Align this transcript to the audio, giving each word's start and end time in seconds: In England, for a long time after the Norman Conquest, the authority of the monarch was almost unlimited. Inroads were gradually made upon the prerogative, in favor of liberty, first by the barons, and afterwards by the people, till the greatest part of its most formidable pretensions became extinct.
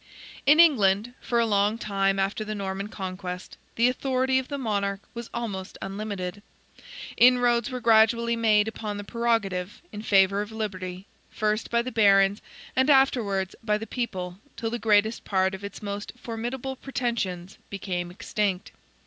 In 0.47 0.59
England, 0.59 1.13
for 1.21 1.39
a 1.39 1.45
long 1.45 1.77
time 1.77 2.17
after 2.17 2.43
the 2.43 2.55
Norman 2.55 2.87
Conquest, 2.87 3.55
the 3.75 3.87
authority 3.87 4.39
of 4.39 4.47
the 4.47 4.57
monarch 4.57 5.01
was 5.13 5.29
almost 5.31 5.77
unlimited. 5.79 6.41
Inroads 7.17 7.69
were 7.69 7.79
gradually 7.79 8.35
made 8.35 8.67
upon 8.67 8.97
the 8.97 9.03
prerogative, 9.03 9.79
in 9.91 10.01
favor 10.01 10.41
of 10.41 10.51
liberty, 10.51 11.05
first 11.29 11.69
by 11.69 11.83
the 11.83 11.91
barons, 11.91 12.41
and 12.75 12.89
afterwards 12.89 13.55
by 13.63 13.77
the 13.77 13.85
people, 13.85 14.39
till 14.57 14.71
the 14.71 14.79
greatest 14.79 15.23
part 15.23 15.53
of 15.53 15.63
its 15.63 15.83
most 15.83 16.13
formidable 16.17 16.75
pretensions 16.75 17.59
became 17.69 18.09
extinct. 18.09 18.71